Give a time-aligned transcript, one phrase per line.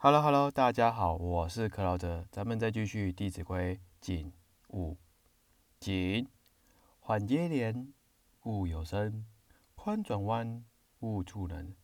[0.00, 4.32] Hello Hello，大家好，我是克劳德，咱们再继续《弟子规》谨
[4.68, 4.96] 勿
[5.80, 6.28] 谨，
[7.00, 7.92] 缓接连，
[8.44, 9.24] 勿有声；
[9.74, 10.64] 宽转弯，
[11.00, 11.74] 勿触人；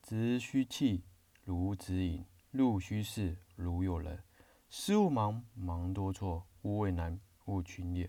[0.00, 1.02] 直须气，
[1.42, 4.22] 如直饮；路须迾，如有人。
[4.70, 8.08] 事勿忙，忙多错；勿畏难，勿群也；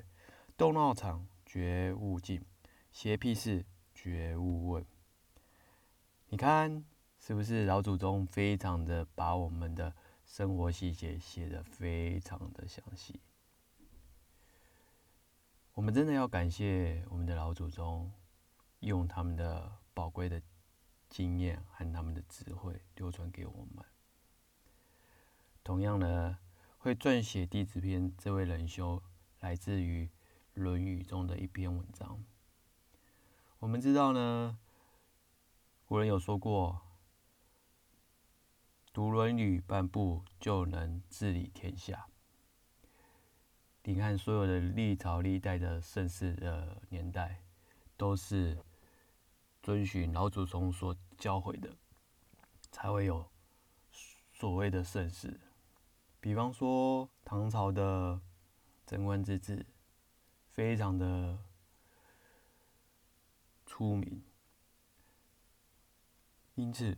[0.55, 2.39] 斗闹场，绝勿进；
[2.91, 3.65] 邪僻事，
[3.95, 4.85] 绝勿问。
[6.27, 6.85] 你看，
[7.25, 9.95] 是不是老祖宗非常的把我们的
[10.25, 13.21] 生活细节写得非常的详细？
[15.73, 18.11] 我们真的要感谢我们的老祖宗，
[18.81, 20.41] 用他们的宝贵的
[21.09, 23.85] 经验和他们的智慧流传给我们。
[25.63, 26.37] 同样呢，
[26.77, 29.01] 会撰写《弟子篇》这位仁兄，
[29.39, 30.07] 来自于
[30.55, 32.21] 《论语》中的一篇文章。
[33.59, 34.59] 我们知道呢。
[35.85, 36.81] 古人有说过
[38.93, 42.05] ：“读《论语》半部，就能治理天下。”
[43.85, 47.41] 你看，所有的历朝历代的盛世的年代，
[47.97, 48.63] 都是
[49.63, 51.75] 遵循老祖宗所教诲的，
[52.71, 53.27] 才会有
[54.31, 55.39] 所谓的盛世。
[56.21, 58.21] 比方说，唐朝的
[58.85, 59.65] 贞观之治，
[60.51, 61.39] 非常的
[63.65, 64.23] 出名。
[66.55, 66.95] 因此，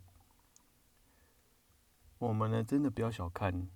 [2.25, 3.69] 我们呢，真的不要小看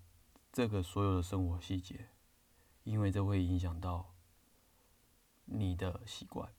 [0.52, 2.08] 这个所有的生活细节，
[2.83, 4.16] 因为这会影响到
[5.45, 6.52] 你的习惯。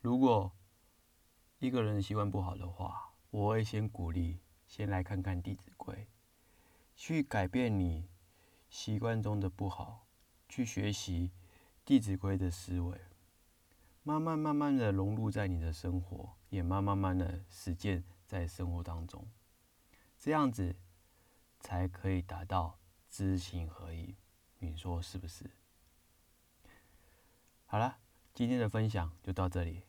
[0.00, 0.50] 如果
[1.58, 5.94] 一个人习惯不好的话，我会先鼓励，先来看看《弟子规》，
[6.96, 8.08] 去改变你
[8.70, 10.06] 习惯中的不好，
[10.48, 11.28] 去学习
[11.84, 12.98] 《弟子规》的思维。
[14.02, 19.26] 慢慢慢慢的融入在你的生活，也慢慢慢的实践在生活当中，
[20.22, 20.76] 这样子
[21.58, 22.78] 才可以达到
[23.10, 24.14] 知行合一。
[24.60, 25.50] 你说是不是？
[27.66, 27.98] 好了，
[28.32, 29.82] 今天的分享就到这里。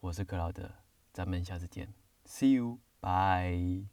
[0.00, 0.68] 我是克劳德，
[1.12, 1.94] 咱们下次见
[2.26, 3.86] ，See you，bye。